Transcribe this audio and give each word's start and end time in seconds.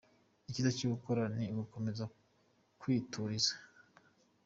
Icyiza 0.49 0.69
cyo 0.77 0.87
gukora 0.93 1.21
ni 1.35 1.45
ugukomeza 1.53 2.03
kwituriza.” 2.79 3.53